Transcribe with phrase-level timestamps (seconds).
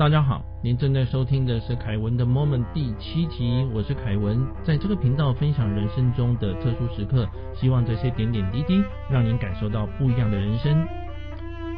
[0.00, 10.88] 大家好，您正在收听的是凯文的 Moment 第七集，我是凯文，在这个频道分享人生中的特殊时刻，希望这些点点滴滴让您感受到不一样的人生。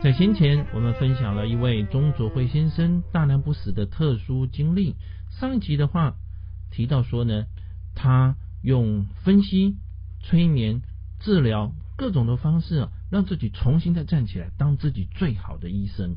[0.00, 4.95] 在先前，我们分享了一位钟卓辉先生大难不死的特殊经历。
[5.29, 6.15] 上一集的话
[6.71, 7.47] 提到说呢，
[7.97, 9.79] 他用分析、
[10.21, 10.83] 催眠、
[11.19, 16.15] 治疗各种的方式啊，让自己重新再站起来，当自己最好的医生。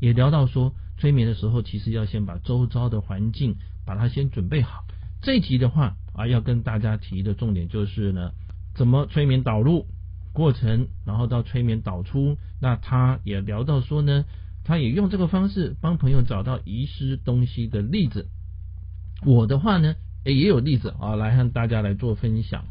[0.00, 4.84] 也聊到说，催眠的时候，其实要先把周遭的环境把它先准备好。
[5.22, 8.32] 这一集的话啊，要跟大家提的重点就是呢，
[8.74, 9.86] 怎么催眠导入
[10.32, 12.38] 过程，然后到催眠导出。
[12.60, 14.24] 那他也聊到说呢，
[14.64, 18.28] 他也用这个方式帮朋友找到遗失东西的例子。
[19.24, 22.64] 我的话呢，诶也有例子啊，来和大家来做分享。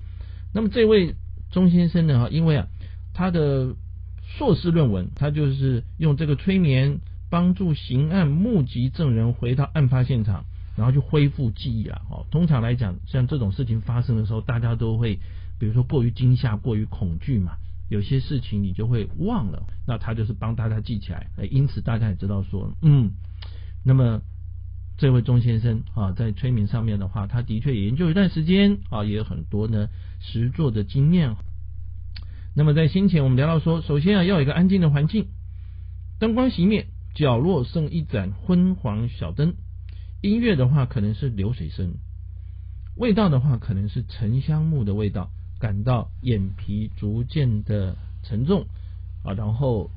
[0.53, 1.15] 那么这位
[1.51, 2.67] 钟先生呢，因为啊，
[3.13, 3.75] 他的
[4.37, 7.01] 硕士论文，他就是用这个催眠。
[7.35, 10.45] 帮助刑案目击证人回到案发现场，
[10.77, 12.01] 然后去恢复记忆啊。
[12.09, 15.19] 哦，通常来讲，像这种事情发生的时候，大家都会，
[15.59, 17.57] 比如说过于惊吓、过于恐惧嘛，
[17.89, 19.63] 有些事情你就会忘了。
[19.85, 21.27] 那他就是帮大家记起来。
[21.51, 23.11] 因此大家也知道说，嗯，
[23.83, 24.21] 那么
[24.97, 29.89] 这位钟先生啊，在催眠上面的话，他的确也研究一段时间啊，也有很多呢
[30.21, 31.35] 实作的经验。
[32.55, 35.27] 那么在先前我们聊到说，首先啊要有一个安静的环境，
[36.17, 36.87] 灯光熄灭。
[37.15, 39.55] 角落剩一盏昏黄小灯，
[40.21, 41.93] 音乐的话可能是流水声，
[42.97, 48.65] 味道的话可能是沉香木的味道，感到眼皮逐渐的沉重
[49.23, 49.91] 啊，然后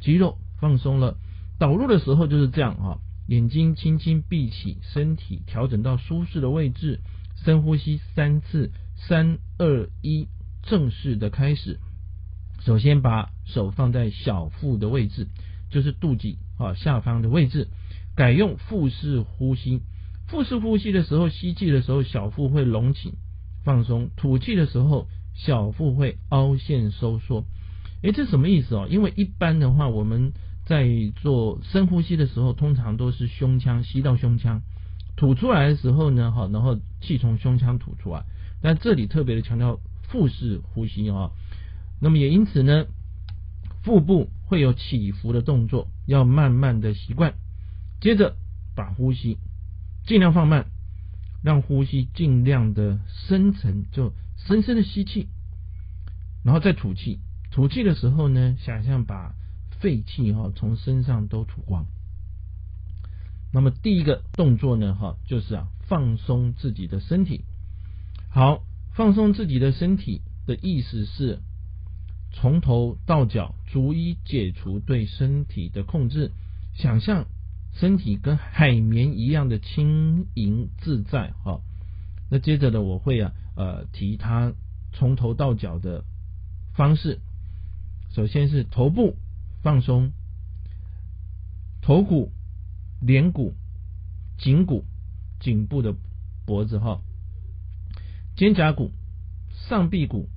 [0.00, 1.16] 肌肉放松了。
[1.58, 7.00] 导入的时候就是这样啊，眼睛轻轻闭起，身体调整到舒适的位置，
[7.42, 10.28] 深呼吸三次，三二一，
[10.62, 11.80] 正式的开始。
[12.60, 15.26] 首先把手放在小腹的位置，
[15.70, 16.36] 就是肚脐。
[16.60, 17.68] 啊，下方的位置
[18.14, 19.80] 改用腹式呼吸。
[20.28, 23.14] 腹式呼吸的时候，吸气的时候小腹会隆起
[23.64, 27.46] 放松，吐气的时候小腹会凹陷收缩。
[28.02, 28.86] 诶，这什么意思哦？
[28.90, 30.32] 因为一般的话，我们
[30.66, 34.60] 在做深呼吸的时候，通常都是胸腔吸到胸腔，
[35.16, 38.22] 吐出来的时候呢，哈，然后气从胸腔吐出来。
[38.60, 41.30] 但这里特别的强调腹式呼吸啊。
[42.00, 42.84] 那么也因此呢。
[43.82, 47.34] 腹部会有起伏的动作，要慢慢的习惯。
[48.00, 48.34] 接着
[48.74, 49.38] 把呼吸
[50.04, 50.66] 尽量放慢，
[51.44, 55.28] 让呼吸尽量的深层，就深深的吸气，
[56.42, 57.20] 然后再吐气。
[57.52, 59.36] 吐气的时候呢，想象把
[59.78, 61.86] 废气哈从身上都吐光。
[63.52, 67.44] 那么第一个动作呢，哈，就是啊放松自己的身体。
[68.28, 71.38] 好，放松自己的身体的意思是。
[72.32, 76.32] 从头到脚，逐一解除对身体的控制，
[76.74, 77.26] 想象
[77.74, 81.32] 身体跟海绵一样的轻盈自在。
[81.44, 81.60] 哈，
[82.30, 84.52] 那接着呢，我会啊，呃，提他
[84.92, 86.04] 从头到脚的
[86.74, 87.20] 方式。
[88.12, 89.16] 首先是头部
[89.62, 90.12] 放松，
[91.80, 92.32] 头骨、
[93.00, 93.54] 脸骨、
[94.36, 94.84] 颈骨、
[95.38, 95.94] 颈部的
[96.44, 97.00] 脖子，哈，
[98.34, 98.90] 肩胛骨、
[99.68, 100.28] 上臂骨、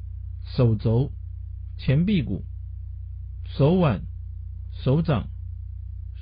[0.55, 1.11] 手肘。
[1.75, 2.45] 前臂骨、
[3.57, 4.01] 手腕、
[4.71, 5.29] 手掌、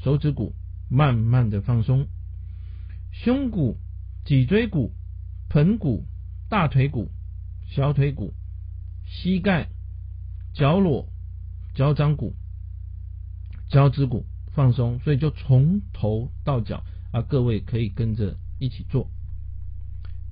[0.04, 0.54] 手指骨
[0.90, 2.08] 慢慢的放松，
[3.12, 3.78] 胸骨、
[4.26, 4.94] 脊椎骨、
[5.50, 6.06] 盆骨、
[6.50, 7.10] 大腿骨、
[7.70, 8.34] 小腿骨、
[9.06, 9.70] 膝盖、
[10.54, 11.08] 脚裸、
[11.74, 12.36] 脚掌骨、
[13.70, 16.84] 脚趾骨放松，所以就从头到脚
[17.14, 19.10] 啊，各位可以跟着一起做。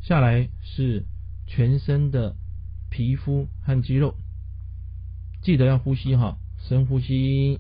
[0.01, 1.05] 下来是
[1.47, 2.35] 全身的
[2.89, 4.15] 皮肤和肌肉。
[5.41, 6.37] 记得要呼吸哈，
[6.69, 7.59] 深呼吸，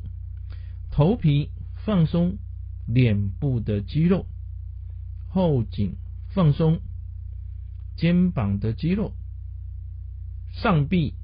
[0.91, 1.49] 头皮
[1.83, 2.37] 放松，
[2.85, 4.27] 脸部的肌肉，
[5.29, 5.95] 后颈
[6.27, 6.79] 放松，
[7.95, 9.15] 肩膀的肌肉，
[10.51, 11.15] 上臂、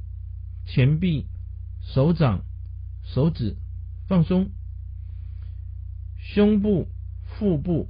[0.66, 1.28] 前臂、
[1.84, 2.44] 手掌、
[3.04, 3.56] 手指
[4.08, 4.50] 放松，
[6.18, 6.88] 胸部、
[7.38, 7.88] 腹部、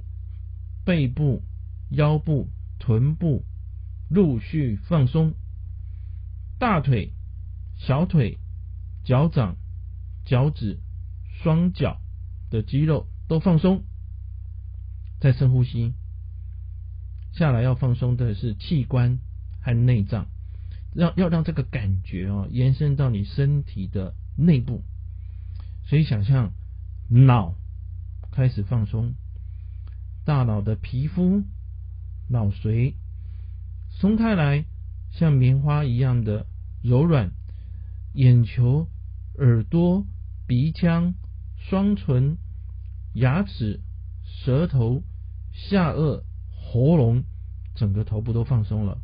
[0.84, 1.42] 背部、
[1.88, 3.46] 腰部、臀部
[4.10, 5.32] 陆续放松，
[6.58, 7.14] 大腿、
[7.78, 8.38] 小腿。
[9.04, 9.56] 脚掌、
[10.26, 10.80] 脚趾、
[11.42, 12.00] 双脚
[12.50, 13.84] 的肌肉都放松，
[15.20, 15.94] 再深呼吸。
[17.32, 19.20] 下来要放松的是器官
[19.62, 20.26] 和内脏，
[20.94, 24.82] 让要让这个感觉哦延伸到你身体的内部。
[25.84, 26.52] 所以想象
[27.08, 27.54] 脑
[28.32, 29.14] 开始放松，
[30.24, 31.44] 大脑的皮肤、
[32.28, 32.94] 脑髓
[33.90, 34.64] 松开来，
[35.12, 36.46] 像棉花一样的
[36.82, 37.30] 柔软，
[38.12, 38.88] 眼球。
[39.38, 40.06] 耳朵、
[40.46, 41.14] 鼻腔、
[41.56, 42.38] 双唇、
[43.14, 43.80] 牙齿、
[44.22, 45.02] 舌头、
[45.52, 47.24] 下颚、喉咙，
[47.74, 48.98] 整个头部都放松了。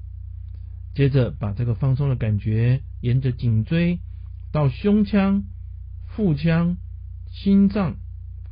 [0.95, 3.99] 接着把这个放松的感觉沿着颈椎
[4.53, 5.45] 到胸腔、
[6.07, 6.77] 腹腔、
[7.31, 7.97] 心脏、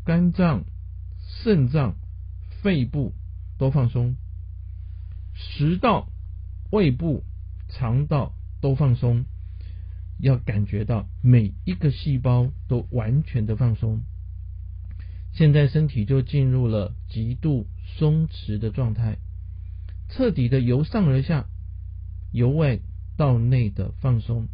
[0.05, 0.65] 肝脏、
[1.43, 1.97] 肾脏、
[2.63, 3.15] 肺部
[3.59, 4.17] 都放松，
[5.35, 6.09] 食道、
[6.71, 7.25] 胃部、
[7.69, 9.27] 肠道都放松。
[10.21, 14.03] 要感觉到每一个细胞都完全的放松。
[15.33, 17.67] 现在身体就进入了极度
[17.99, 19.19] 松弛的状态，
[20.09, 21.47] 彻底的由上而下。
[22.33, 22.79] 由外
[23.17, 24.47] 到内的放松，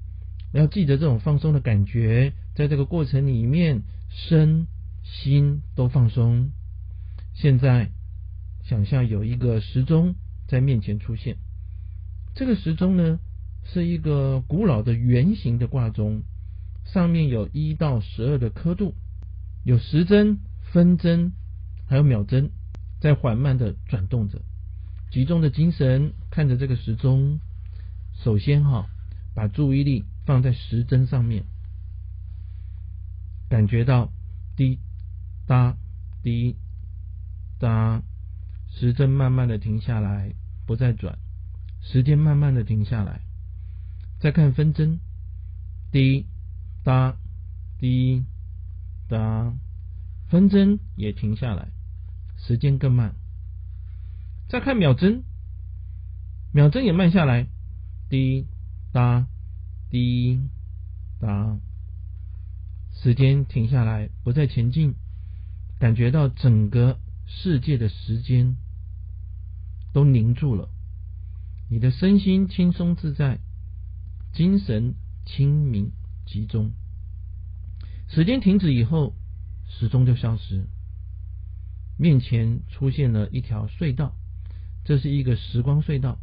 [0.50, 4.66] 要记得这种放松的感觉，在这个过程里面，身
[5.02, 6.52] 心都放松。
[7.34, 7.90] 现在
[8.64, 10.14] 想象有一个时钟
[10.48, 11.36] 在面前出现，
[12.34, 13.20] 这个时钟呢
[13.72, 16.22] 是一个古老的圆形的挂钟，
[16.84, 18.94] 上面有一到十二的刻度，
[19.64, 20.38] 有时针、
[20.72, 21.32] 分针
[21.86, 22.50] 还有秒针
[23.00, 24.40] 在缓慢的转动着。
[25.10, 27.40] 集中的精神看着这个时钟。
[28.24, 28.86] 首先哈，
[29.34, 31.44] 把注意力放在时针上面，
[33.50, 34.10] 感觉到
[34.56, 34.78] 滴
[35.46, 35.76] 答
[36.22, 36.56] 滴
[37.58, 38.02] 答，
[38.70, 40.32] 时针慢慢的停下来，
[40.66, 41.18] 不再转，
[41.82, 43.25] 时间慢慢的停下来。
[44.18, 45.00] 再看分针，
[45.92, 46.26] 滴
[46.82, 47.16] 答
[47.78, 48.24] 滴
[49.08, 49.54] 答，
[50.28, 51.68] 分针也停下来，
[52.36, 53.14] 时间更慢。
[54.48, 55.24] 再看秒针，
[56.52, 57.46] 秒针也慢下来。
[58.08, 58.46] 滴
[58.92, 59.26] 答
[59.90, 60.40] 滴
[61.20, 61.58] 答，
[62.92, 64.94] 时间停下来，不再前进，
[65.78, 68.56] 感觉到整个世界的时间
[69.92, 70.70] 都凝住了，
[71.68, 73.40] 你的身心轻松自在，
[74.36, 74.94] 精神
[75.24, 75.92] 清明
[76.26, 76.72] 集中。
[78.06, 79.14] 时间停止以后，
[79.66, 80.66] 时钟就消失，
[81.98, 84.14] 面前出现了一条隧道，
[84.84, 86.18] 这是一个时光隧道。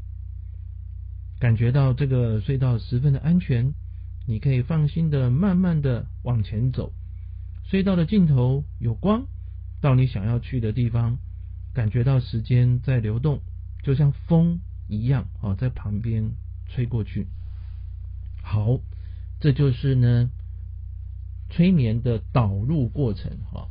[1.39, 3.73] 感觉到这个隧道十分的安全，
[4.27, 6.93] 你可以放心的慢慢的往前走。
[7.67, 9.25] 隧道的尽头有光，
[9.81, 11.17] 到你想要去的地方。
[11.73, 13.41] 感觉到时间在流动，
[13.81, 16.29] 就像风一样啊，在旁边
[16.67, 17.25] 吹过去。
[18.43, 18.79] 好，
[19.39, 20.29] 这就是呢
[21.49, 23.69] 催眠的导入过程哈。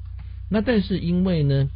[0.50, 1.70] 那但是因为呢，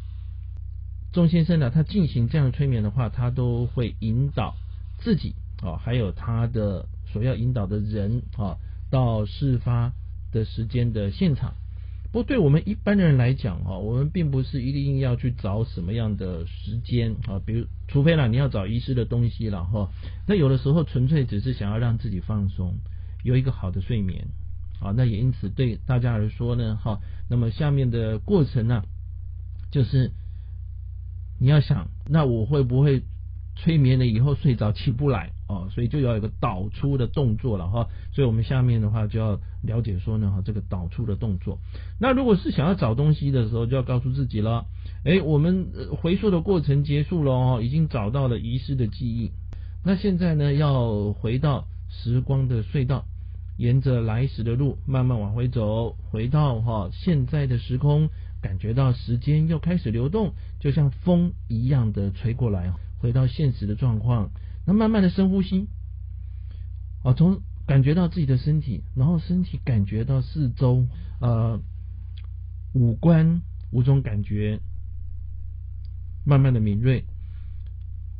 [1.13, 4.55] 钟先生呢，他进行这样的催眠的话，他都会引导
[4.97, 5.35] 自己。
[5.63, 8.57] 啊，还有他的所要引导的人啊，
[8.91, 9.91] 到事发
[10.31, 11.55] 的时间的现场。
[12.17, 19.91] 不过，对我们一般人来讲啊，我们并不是一定要去找什么样的时间啊，比如，除非啦，你要找遗失的东西了哈。
[20.27, 22.73] 那有的时候纯粹只是想要让自己放松，
[23.23, 24.29] 有一个好的睡眠
[24.81, 24.91] 啊。
[24.97, 26.99] 那也因此对大家来说呢，哈，
[27.29, 28.81] 那么下面的过程呢，
[29.69, 30.11] 就是
[31.39, 33.03] 你要想，那我会不会？
[33.59, 37.87] 催眠了以后睡着起不来哦，所以就要有个导出的动作了哈。
[38.11, 41.57] 所以我们下面的话就要了解说呢哈，这个导出的动作。
[41.99, 44.65] 那如果是想要找东西的时候，就要告诉自己了，
[45.05, 45.67] 哎，我们
[46.01, 49.31] 回溯的过程结束了哦，已经找到了遗失的记忆。
[49.85, 53.05] 那现在呢，要回到时光的隧道，
[53.57, 58.09] 沿着来时的路慢慢往回走，回到哈现在的时空，
[58.41, 62.73] 感觉到时间又开始流动，就像风一样的吹过来。
[62.99, 64.31] 回到现实的状况，
[64.67, 65.69] 那慢慢的深呼吸，
[67.01, 70.85] 啊，从感觉到自己的身体，然后身体感觉到四周，
[71.21, 71.61] 呃，
[72.73, 74.59] 五官五种感觉
[76.25, 77.05] 慢慢的敏锐，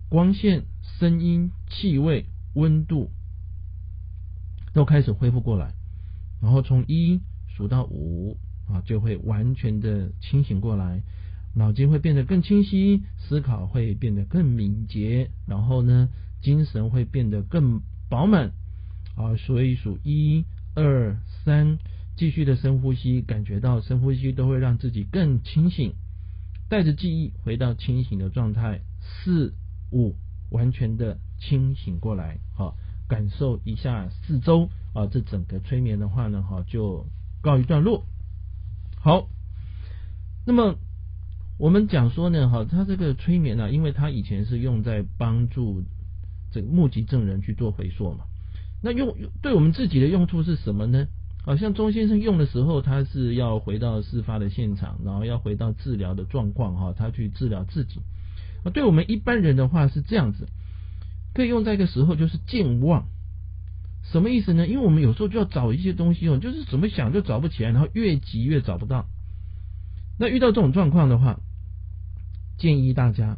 [0.08, 0.64] 光线、
[1.00, 3.12] 声音、气味、温度
[4.74, 5.74] 都开始恢复过来，
[6.42, 8.38] 然后从一数到五
[8.70, 11.04] 啊，就会完全的清醒过来。
[11.56, 16.08] 脑筋会变得更清晰，思考会变得更敏捷，然后呢，
[16.42, 18.52] 精神会变得更饱满
[19.16, 19.36] 啊。
[19.38, 21.78] 所以数一二三，
[22.16, 25.94] 继续的深呼吸，感觉到深呼吸都会让自己更清醒，
[26.70, 28.82] 带着记忆回到清醒的状态。
[29.02, 29.54] 四
[29.92, 30.16] 五，
[30.50, 32.76] 完全的清醒过来，好，
[33.08, 35.08] 感受一下四周啊。
[35.08, 37.06] 这整个催眠的话呢，哈，就
[37.42, 38.06] 告一段落。
[39.00, 39.28] 好，
[40.46, 40.76] 那么。
[41.60, 45.82] 我们讲说呢，哈，他这个催眠呢，因为他以前是用在帮助
[46.58, 48.26] 这个目击证人去做回溯嘛。
[48.82, 51.08] 那用对我们自己的用处是什么呢？
[51.44, 58.02] 好像钟先生用的时候，他是要回到事发的现场，然后要回到治疗的状况，哈，他去治疗自己。
[58.64, 60.48] 啊，对我们一般人的话是这样子，
[61.34, 63.08] 可以用在一个时候就是健忘。
[64.12, 64.68] 什么意思呢？
[64.68, 69.06] 因为我们有时候就要找一些东西哦，就是怎么想就找不起来，然后越急越找不到。
[70.20, 71.40] 那遇到这种状况的话，
[72.58, 73.38] 建议大家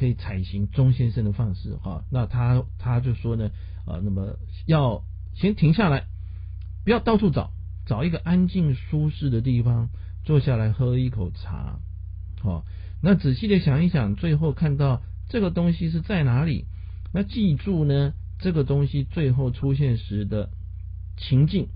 [0.00, 2.06] 可以采行钟先生的方式哈。
[2.10, 3.50] 那他他就说呢，
[3.86, 5.04] 呃，那么要
[5.34, 6.06] 先停下来，
[6.84, 7.52] 不要到处找，
[7.84, 9.90] 找一个安静舒适的地方
[10.24, 11.80] 坐下来喝一口茶，
[12.40, 12.64] 好，
[13.02, 16.64] 那仔细的想一想，最后看到这个东西是在哪里？
[17.12, 20.48] 那记住呢，这个东西最后出现时的
[21.18, 21.68] 情境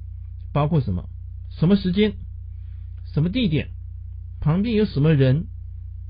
[0.50, 1.10] 包括什么？
[1.50, 2.14] 什么时间？
[3.12, 3.68] 什么地点？
[4.40, 5.46] 旁边有什么人？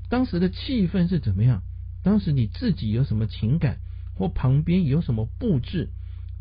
[0.07, 1.63] 当时的气氛是怎么样？
[2.05, 3.79] 当时你自己有什么情感？
[4.15, 5.89] 或旁边有什么布置？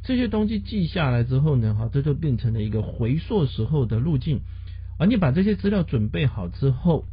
[0.05, 1.75] 这些东西记下来之后呢？
[1.75, 4.43] 哈，这就变成了一个回溯时候的路径。
[4.99, 7.07] 而你把这些资料准备好之后，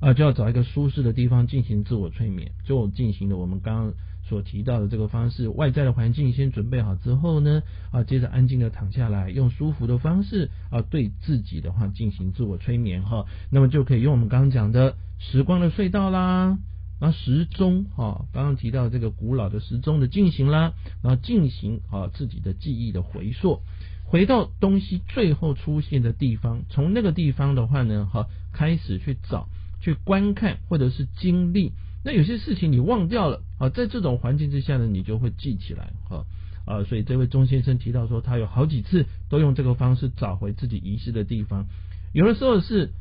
[0.00, 3.92] 啊，就要找一个舒适的地方进行自我催眠，就进行了我们刚刚。
[4.28, 16.58] 所提到的这个方式，外在的环境先准备好之后呢，啊，接着安静的躺下来，用舒服的方式啊，对自己的话进行自我催眠哈，那么就可以用我们刚刚讲的时光的隧道啦，
[16.98, 20.72] 然后时钟哈，刚刚提到这个古老的时钟的进行啦，
[21.02, 23.60] 然后进行啊自己的记忆的回溯，
[24.04, 29.48] 回到东西最后出现的地方，从那个地方的话呢，哈，开始去找、
[29.80, 31.72] 去观看或者是经历。
[32.04, 36.24] 那有些事情你忘掉了啊，在这种环境之下呢，你就会记起来哈
[36.64, 41.66] 啊，所以这位钟先生提到说，他有好几次都用这个方式找回自己遗失的地方。
[42.12, 42.92] 有的时候是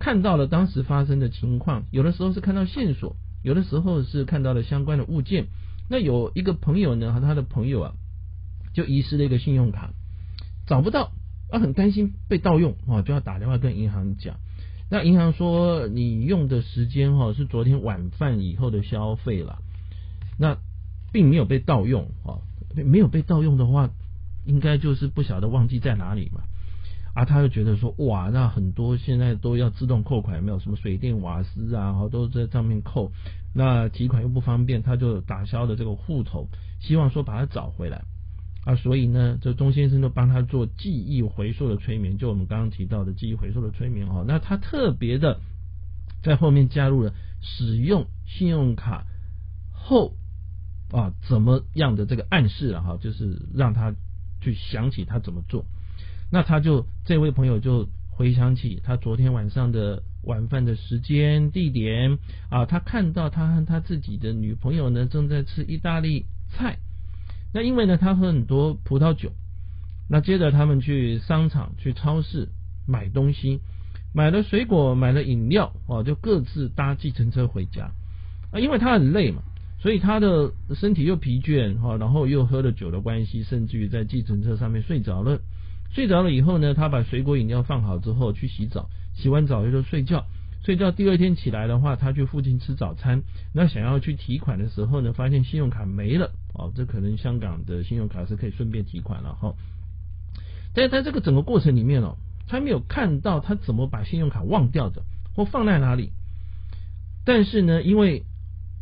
[0.00, 5.48] 看到了当时发生的情况，有的时候是看到线索，有的时候是看到了相关的物件。
[5.90, 7.94] 那有一个朋友呢，和他的朋友啊，
[8.72, 9.92] 就遗失了一个信用卡，
[10.66, 11.12] 找不到，
[11.50, 14.36] 啊，很担心被盗用啊，就要打电话跟银行讲。
[14.88, 19.58] 那银行说你用的时间哈是昨天晚饭以后的消费了，
[20.38, 20.56] 那
[21.12, 22.40] 并没有被盗用啊，
[22.74, 23.90] 没有被盗用的话，
[24.46, 26.40] 应该就是不晓得忘记在哪里嘛。
[27.14, 33.10] 啊，他就觉得说哇，那很多现在都要自动扣款，没有什么水电瓦斯啊，好都在上面扣，
[33.54, 36.48] 那提款又不方便，他就打消了这个户头，
[36.80, 38.02] 希望说把它找回来。
[38.64, 44.24] 啊，所以呢，这钟先生都帮他做记忆回溯的催眠，就我们刚刚提到的记忆回溯的催眠哦。
[44.28, 45.40] 那他特别的
[46.22, 49.06] 在后面加入了使用信用卡
[49.72, 50.12] 后
[50.92, 53.94] 啊怎么样的这个暗示了哈，就是让他
[54.42, 55.64] 去想起他怎么做。
[56.30, 62.18] 那他就这位朋友就回想起他昨天晚上的晚饭的时间地点
[62.50, 66.78] 啊，他看到他和他自己的女朋友呢正在吃意大利菜。
[67.52, 69.32] 那因为呢，他喝很多葡萄酒，
[70.08, 72.48] 那接着他们去商场、去超市
[72.86, 73.60] 买东西，
[74.14, 77.90] 买了水果，买了饮料，哦，就各自搭计程车回家。
[78.52, 79.42] 啊，因为他很累嘛，
[79.80, 85.40] 所以他的身体又疲倦，哈，然后又喝了酒的关系，甚至于在计程车上面睡着了。
[85.92, 90.26] 睡着了以后呢，他把水果饮料放好之后去洗澡，洗完澡就睡觉。
[90.62, 93.22] 睡觉第二天起来的话，他去附近吃早餐。
[93.54, 96.32] 那想要去提款的时候呢，发现信用卡没了。
[96.52, 99.54] 哦，这可能香港的信用卡是可以顺便提款了哈。
[100.74, 102.16] 但是在这个整个过程里面哦，
[102.46, 105.02] 他没有看到他怎么把信用卡忘掉的，
[105.34, 106.12] 或放在哪里。
[107.24, 108.24] 但是呢，因为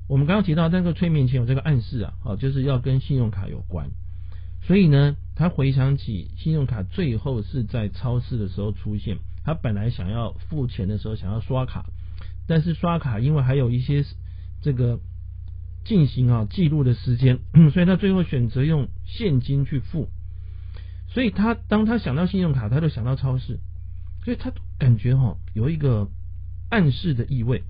[0.09, 3.91] 我们刚刚提到那个催眠前有这个暗示啊，哦，就是要跟信用卡有关。
[4.63, 9.19] 所以呢，他回想起信用卡最后是在超市的时候出现。
[9.45, 11.87] 他本来想要付钱的时候想要刷卡，
[12.49, 14.05] 但是刷卡因为还有一些
[14.61, 14.99] 这个
[15.85, 17.39] 进行啊记录的时间，
[17.73, 20.09] 所以他最后选择用现金去付。
[21.07, 23.61] 所以他当他想到信用卡，他就想到超市，
[24.25, 26.11] 所以他感觉哈有一个
[26.69, 27.63] 暗示的意味，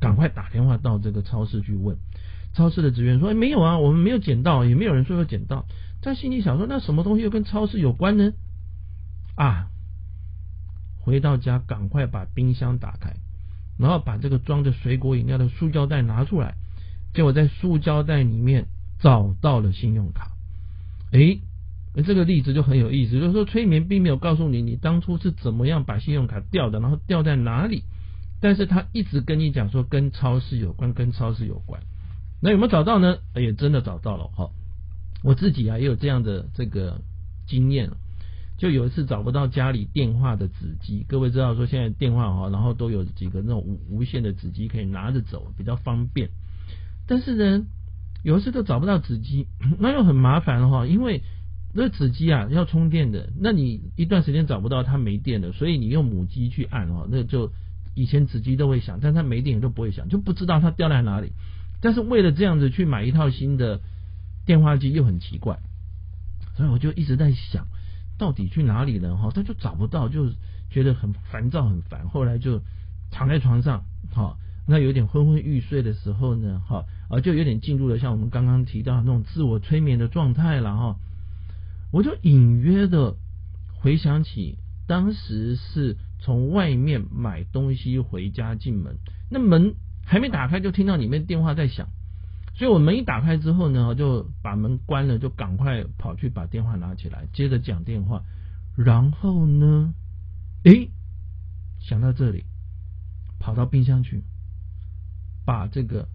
[0.00, 1.98] 赶快打电话到这个超市去问
[2.54, 5.66] 超市的职员说：“哎，没有啊，我们没有捡到，也没有人说有捡到。”
[6.00, 8.32] 他心里想说：“那什么东西又跟超市有关呢？”
[9.36, 9.68] 啊！
[11.00, 13.16] 回到家，赶快把冰箱打开，
[13.78, 16.54] 然后把这个装着水果饮料的塑胶袋拿出来，
[17.14, 18.66] 结果在塑胶袋里面
[18.98, 20.32] 找到了信用卡。
[21.12, 21.40] 诶，
[22.06, 27.84] 这个例子就很有意思，就是说催眠并没有告诉你你当初是怎么样把信用卡掉的，然后掉在哪里，
[28.40, 31.80] 但是他一直跟你讲说跟超市有关，跟超市有关。
[32.42, 33.18] 那有没有找到呢？
[33.34, 34.50] 也真的找到了哈，
[35.22, 37.00] 我自己啊也有这样的这个
[37.46, 37.90] 经验。
[38.58, 46.30] 就有一次找不到家里电话的纸机，各位知道说现在电话哈，然后都有几个那种无无线的纸机可以拿着走，比较方便。
[47.06, 47.64] 但是呢，
[48.24, 49.46] 有一次都找不到纸机，
[49.78, 51.22] 那又很麻烦哈，因为
[51.72, 57.52] 那纸机啊要充电的，那你一段时间找不到它没电了，所以你用母机去按哦，那就
[57.94, 61.30] 以前纸机都会响，但它没电都不会响，就不知道它掉在哪里。
[61.80, 63.80] 但是为了这样子去买一套新的
[64.48, 65.58] 电话机又很奇怪，
[66.56, 67.66] 所以我就一直在想。
[68.16, 69.30] 到底去哪里了哈？
[69.32, 70.32] 他就找不到，就
[70.70, 72.08] 觉得很烦躁、很烦。
[72.08, 72.62] 后来就
[73.10, 74.36] 躺在床上，哈，
[74.66, 80.96] 那有点昏昏欲睡的时候呢，哈，啊，就有点进入了像我们刚刚提到那种自我催眠的状态了哈。
[81.92, 83.14] 我就隐约的
[83.80, 88.96] 回想起，当时是从外面买东西回家进门，
[89.30, 89.74] 那门
[90.04, 91.88] 还没打开，就听到里面电话在响，
[92.58, 98.22] 所以我门一打开之后呢，就把门关了，就赶快跑去把电话拿起来，接着讲电话，
[98.76, 99.94] 然后呢，
[100.64, 100.90] 诶，
[101.78, 102.44] 想到这里，
[103.38, 104.24] 跑到冰箱去。
[105.46, 106.08] 把这个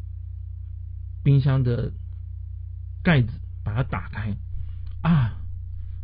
[1.24, 1.92] 冰箱的
[3.02, 3.32] 盖子
[3.64, 4.38] 把它打开
[5.02, 5.42] 啊，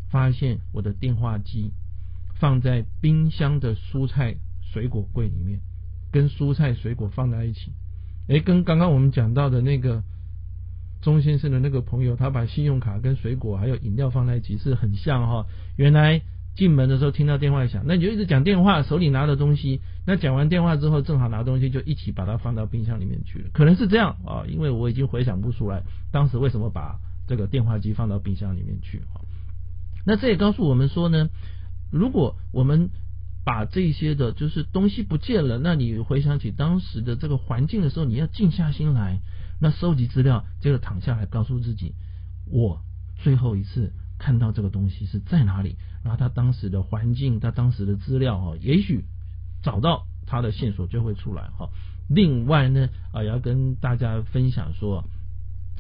[0.10, 1.72] 发现我的电话机
[2.40, 5.60] 放在冰箱的蔬菜水果柜里面，
[6.12, 7.72] 跟蔬菜水果放在一起。
[8.30, 10.04] 哎，跟刚刚我们讲到的那个
[11.02, 15.46] 钟先生的那个朋友，他把信用卡跟水果还有饮料放在一起是很像哈。
[15.78, 16.22] 原来。
[16.56, 19.80] 进门的时候听到电话响，那你就一直讲电话，手里拿着东西。
[20.06, 23.50] 那讲完电话之后，正好拿东西就一起把它放到冰箱里面去了。
[23.54, 29.24] 可能是这样啊，因为我已经回想不出来当时为什么把这个电话机放到冰箱里面去啊。
[30.06, 31.30] 那这也告诉我们说呢，
[31.94, 32.90] 如果我们
[33.46, 39.20] 把这些的就是东西不见了，那你回想起当时的这个环境的时候，你要静下心来，
[39.60, 41.96] 那收集资料，接着躺下来告诉自己，
[42.46, 42.82] 我
[43.18, 43.92] 最后一次。
[44.22, 49.06] 看到这个东西是在哪里，然后他当时的环境，他当时的资料哈，也许
[49.64, 51.70] 找到他的线索就会出来哈。
[52.10, 55.06] 另外呢，啊，要跟大家分享说，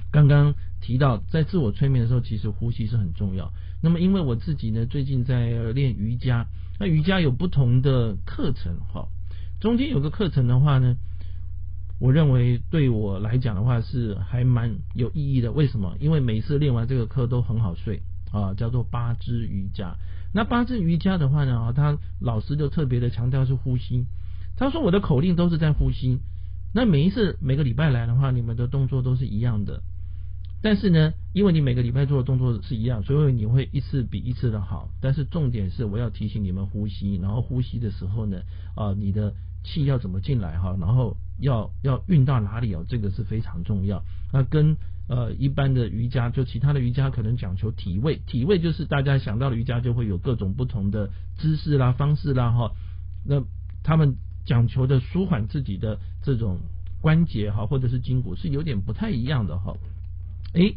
[0.09, 3.51] 刚刚提到在自我催眠的时候，其实呼吸是很重要。
[3.83, 6.48] 那么因为我自己呢，最近在练瑜伽，
[6.79, 9.09] 那瑜伽有不同的课程哈，
[9.59, 10.95] 中间有个课程的话呢，
[12.00, 15.51] 我认为对我来讲的话是还蛮有意义的。
[15.51, 15.96] 为什么？
[16.00, 18.01] 因为每次练完这个课都很好睡。
[18.32, 19.96] 啊，叫做八支瑜伽。
[20.36, 24.06] 那八支瑜伽的话呢，啊，他老师就特别的强调是呼吸。
[24.56, 26.20] 他说我的口令都是在呼吸。
[26.72, 29.82] 那每一次每个礼拜来的话，你们的动作都是一样的。
[30.62, 34.92] 但是呢，因为你每个礼拜做的动作是一样，所以你会一次比一次的好。
[35.01, 38.42] 但是重点是我要提醒你们呼吸，然后呼吸的时候呢，
[38.75, 39.33] 啊，你的
[39.64, 44.04] 气要怎么进来哈，然后要要运到哪里哦，这个是非常重要。
[44.32, 44.75] 那跟
[45.08, 52.72] 呃，一般的瑜伽就其他的瑜伽可能讲求体位，体位就是大家想到的瑜伽就会有各种不同的姿势啦、方式啦哈。
[53.25, 53.44] 那
[53.82, 56.60] 他们讲求的舒缓自己的这种
[57.02, 59.75] 关节哈，或者是筋骨是有点不太一样的哈。
[60.54, 60.75] 诶，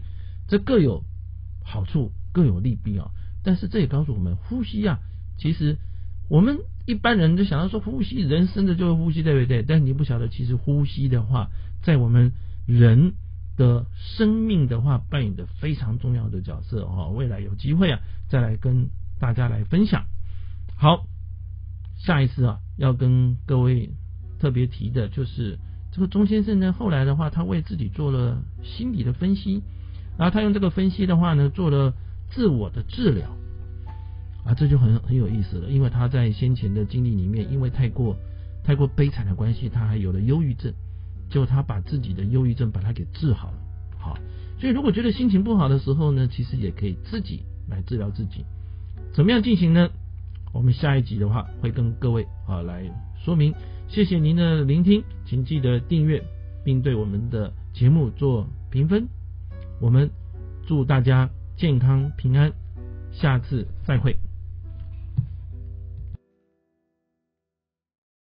[0.48, 1.04] 这各有
[1.62, 3.10] 好处，各有利弊啊。
[3.44, 4.98] 但是这也告诉我们，呼吸啊，
[5.36, 5.76] 其实
[6.30, 9.62] 我们一般人就想到说呼吸，人生的就会呼吸，对不对？
[9.62, 11.48] 但你不晓得，其实呼吸的话，
[11.82, 12.32] 在我们
[12.66, 13.14] 人。
[13.54, 13.84] 的
[14.16, 18.88] 生命的话扮演的非常重要的角色哦，未来有机会啊，再来跟
[19.20, 20.06] 大家来分享。
[20.74, 21.04] 好，
[21.98, 23.90] 下一次啊，要跟各位
[24.40, 25.58] 特别提的就是
[25.92, 29.62] 这个钟先生呢，后来的话，他为自己做了心理的分析，
[30.16, 31.92] 然后他用这个分析的话呢，做了
[32.30, 33.36] 自我的治疗
[34.44, 38.16] 啊，这就很很有意思了，因为他在先前的经历里面，因为太过
[38.64, 40.72] 太过悲惨的关系，他还有了忧郁症。
[41.30, 43.58] 就他把自己的忧郁症把它给治好了，
[43.98, 44.18] 好，
[44.60, 48.44] 所以如果觉得心情不好的时候呢，其实也可以自己来治疗自己。
[49.14, 49.88] 怎么样进行呢？
[50.52, 52.84] 我们下一集的话会跟各位啊来
[53.24, 53.54] 说明。
[53.88, 56.22] 谢谢您的聆听，请记得订阅
[56.62, 59.08] 并对我们的节目做评分。
[59.80, 60.10] 我们
[60.66, 62.52] 祝大家健康平安，
[63.10, 64.31] 下次再会。